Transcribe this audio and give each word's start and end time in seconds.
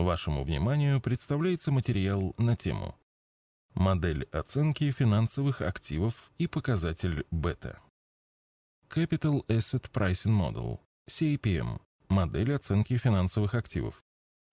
Вашему 0.00 0.44
вниманию 0.44 0.98
представляется 0.98 1.70
материал 1.70 2.34
на 2.38 2.56
тему 2.56 2.96
«Модель 3.74 4.24
оценки 4.32 4.90
финансовых 4.90 5.60
активов 5.60 6.32
и 6.38 6.46
показатель 6.46 7.26
бета». 7.30 7.78
Capital 8.88 9.44
Asset 9.46 9.90
Pricing 9.92 10.32
Model, 10.32 10.80
CAPM, 11.06 11.82
модель 12.08 12.54
оценки 12.54 12.96
финансовых 12.96 13.54
активов. 13.54 14.02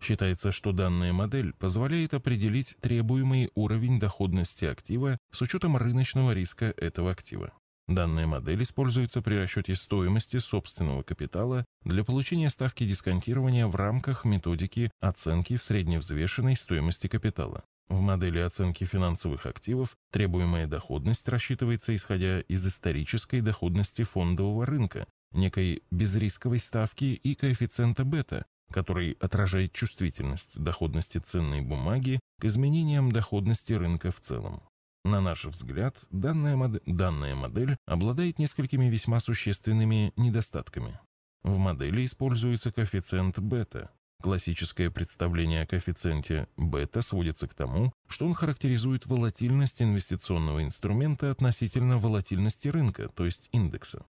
Считается, 0.02 0.52
что 0.52 0.73
данная 0.73 1.13
модель 1.13 1.54
позволяет 1.54 2.14
определить 2.14 2.75
требуемый 2.82 3.50
уровень 3.55 4.00
доходности 4.00 4.66
актива 4.66 5.18
с 5.32 5.41
учетом 5.41 5.77
рыночного 5.77 6.34
риска 6.34 6.66
этого 6.75 7.11
актива. 7.11 7.54
Данная 7.88 8.28
модель 8.28 8.62
используется 8.64 9.22
при 9.22 9.36
расчете 9.36 9.74
стоимости 9.74 10.38
собственного 10.38 11.04
капитала 11.04 11.64
для 11.86 12.04
получения 12.04 12.50
ставки 12.50 12.86
дисконтирования 12.86 13.66
в 13.66 13.76
рамках 13.76 14.26
методики 14.26 14.92
оценки 15.00 15.56
в 15.56 15.64
средневзвешенной 15.64 16.58
стоимости 16.58 17.08
капитала. 17.08 17.64
В 17.88 18.02
модели 18.02 18.40
оценки 18.40 18.84
финансовых 18.84 19.45
активов 19.45 19.95
требуемая 20.12 20.68
доходность 20.68 21.30
рассчитывается 21.30 21.95
исходя 21.95 22.42
из 22.42 22.68
исторической 22.68 23.40
доходности 23.40 24.04
фондового 24.04 24.66
рынка, 24.66 25.08
некой 25.31 25.84
безрисковой 25.90 26.59
ставки 26.59 27.06
и 27.06 27.36
коэффициента 27.36 28.04
бета, 28.04 28.45
который 28.73 29.12
отражает 29.22 29.72
чувствительность 29.72 30.59
доходности 30.59 31.20
ценной 31.20 31.62
бумаги 31.62 32.20
к 32.42 32.45
изменениям 32.45 33.09
доходности 33.14 33.72
рынка 33.72 34.12
в 34.12 34.20
целом. 34.20 34.62
На 35.07 35.21
наш 35.21 35.45
взгляд, 35.45 36.05
данная, 36.11 36.57
мод... 36.57 36.81
данная 36.85 37.34
модель 37.34 37.77
обладает 37.85 38.39
несколькими 38.39 38.89
весьма 38.89 39.21
существенными 39.21 40.11
недостатками. 40.17 40.99
В 41.43 41.57
модели 41.57 42.03
используется 42.03 42.73
коэффициент 42.73 43.39
бета. 43.39 43.89
Классическое 44.21 44.91
представление 44.91 45.61
о 45.61 45.66
коэффициенте 45.66 46.49
бета 46.57 47.02
сводится 47.02 47.47
к 47.47 47.53
тому, 47.53 47.93
что 48.09 48.25
он 48.25 48.33
характеризует 48.33 49.05
волатильность 49.05 49.81
инвестиционного 49.81 50.61
инструмента 50.61 51.31
относительно 51.31 51.97
волатильности 51.97 52.67
рынка, 52.67 53.08
то 53.08 53.23
есть 53.23 53.47
индекса. 53.53 54.05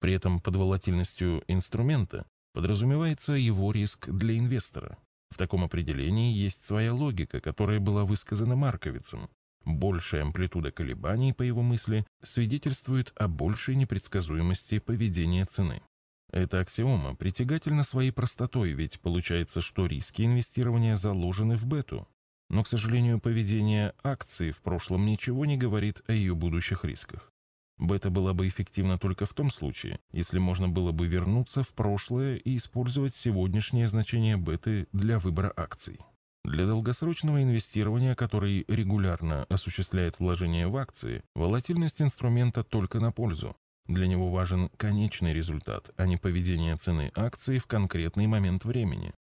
При 0.00 0.14
этом 0.14 0.40
под 0.40 0.56
волатильностью 0.56 1.44
инструмента 1.46 2.24
подразумевается 2.54 3.34
его 3.34 3.70
риск 3.70 4.08
для 4.08 4.38
инвестора. 4.38 4.96
В 5.28 5.36
таком 5.36 5.62
определении 5.62 6.32
есть 6.32 6.64
своя 6.64 6.94
логика, 6.94 7.38
которая 7.38 7.80
была 7.80 8.06
высказана 8.06 8.56
Марковицем, 8.56 9.28
Большая 9.68 10.22
амплитуда 10.22 10.72
колебаний, 10.72 11.34
по 11.34 11.42
его 11.42 11.60
мысли, 11.60 12.06
свидетельствует 12.22 13.12
о 13.16 13.28
большей 13.28 13.76
непредсказуемости 13.76 14.78
поведения 14.78 15.44
цены. 15.44 15.82
Эта 16.32 16.60
аксиома 16.60 17.14
притягательна 17.14 17.84
своей 17.84 18.10
простотой, 18.10 18.72
ведь 18.72 18.98
получается, 18.98 19.60
что 19.60 19.84
риски 19.84 20.22
инвестирования 20.22 20.96
заложены 20.96 21.56
в 21.56 21.66
бету. 21.66 22.08
Но, 22.48 22.62
к 22.62 22.66
сожалению, 22.66 23.20
поведение 23.20 23.92
акции 24.02 24.52
в 24.52 24.62
прошлом 24.62 25.04
ничего 25.04 25.44
не 25.44 25.58
говорит 25.58 26.00
о 26.06 26.14
ее 26.14 26.34
будущих 26.34 26.86
рисках. 26.86 27.30
Бета 27.76 28.08
была 28.08 28.32
бы 28.32 28.48
эффективна 28.48 28.98
только 28.98 29.26
в 29.26 29.34
том 29.34 29.50
случае, 29.50 30.00
если 30.12 30.38
можно 30.38 30.66
было 30.66 30.92
бы 30.92 31.06
вернуться 31.06 31.62
в 31.62 31.74
прошлое 31.74 32.36
и 32.36 32.56
использовать 32.56 33.14
сегодняшнее 33.14 33.86
значение 33.86 34.38
беты 34.38 34.88
для 34.92 35.18
выбора 35.18 35.52
акций. 35.54 36.00
Для 36.48 36.64
долгосрочного 36.64 37.42
инвестирования, 37.42 38.14
который 38.14 38.64
регулярно 38.68 39.44
осуществляет 39.50 40.18
вложения 40.18 40.66
в 40.66 40.78
акции, 40.78 41.22
волатильность 41.34 42.00
инструмента 42.00 42.64
только 42.64 43.00
на 43.00 43.12
пользу. 43.12 43.54
Для 43.86 44.06
него 44.06 44.30
важен 44.30 44.70
конечный 44.78 45.34
результат, 45.34 45.90
а 45.98 46.06
не 46.06 46.16
поведение 46.16 46.74
цены 46.76 47.12
акции 47.14 47.58
в 47.58 47.66
конкретный 47.66 48.26
момент 48.26 48.64
времени. 48.64 49.12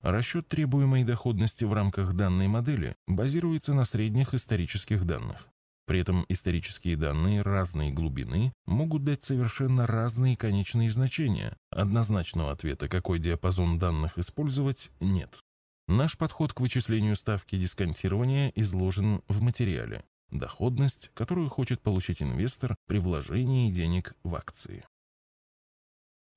Расчет 0.00 0.48
требуемой 0.48 1.04
доходности 1.04 1.62
в 1.62 1.72
рамках 1.72 2.14
данной 2.14 2.48
модели 2.48 2.96
базируется 3.06 3.74
на 3.74 3.84
средних 3.84 4.34
исторических 4.34 5.04
данных. 5.04 5.46
При 5.86 6.00
этом 6.00 6.26
исторические 6.28 6.96
данные 6.96 7.42
разной 7.42 7.92
глубины 7.92 8.52
могут 8.66 9.04
дать 9.04 9.22
совершенно 9.22 9.86
разные 9.86 10.36
конечные 10.36 10.90
значения. 10.90 11.56
Однозначного 11.70 12.50
ответа, 12.50 12.88
какой 12.88 13.20
диапазон 13.20 13.78
данных 13.78 14.18
использовать, 14.18 14.90
нет. 14.98 15.38
Наш 15.88 16.16
подход 16.16 16.52
к 16.52 16.60
вычислению 16.60 17.16
ставки 17.16 17.56
дисконтирования 17.56 18.52
изложен 18.54 19.22
в 19.28 19.42
материале 19.42 20.04
«Доходность, 20.30 21.10
которую 21.14 21.48
хочет 21.48 21.80
получить 21.80 22.22
инвестор 22.22 22.76
при 22.86 22.98
вложении 22.98 23.70
денег 23.70 24.14
в 24.22 24.34
акции». 24.34 24.84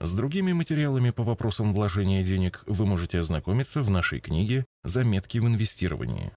С 0.02 0.14
другими 0.14 0.52
материалами 0.52 1.12
по 1.12 1.24
вопросам 1.24 1.72
вложения 1.72 2.22
денег 2.22 2.64
вы 2.66 2.86
можете 2.86 3.20
ознакомиться 3.20 3.82
в 3.82 3.90
нашей 3.90 4.20
книге 4.20 4.66
«Заметки 4.84 5.38
в 5.38 5.48
инвестировании». 5.48 6.34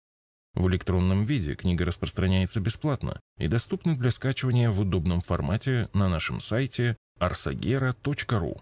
В 0.54 0.68
электронном 0.68 1.24
виде 1.24 1.54
книга 1.54 1.84
распространяется 1.84 2.60
бесплатно 2.60 3.20
и 3.36 3.48
доступна 3.48 3.96
для 3.96 4.10
скачивания 4.10 4.70
в 4.70 4.80
удобном 4.80 5.20
формате 5.20 5.88
на 5.92 6.08
нашем 6.08 6.40
сайте 6.40 6.96
arsagera.ru. 7.20 8.60